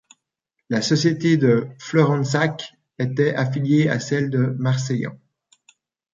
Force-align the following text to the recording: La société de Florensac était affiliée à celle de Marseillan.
La 0.71 0.81
société 0.81 1.37
de 1.37 1.67
Florensac 1.77 2.73
était 2.97 3.35
affiliée 3.35 3.87
à 3.87 3.99
celle 3.99 4.31
de 4.31 4.47
Marseillan. 4.57 5.15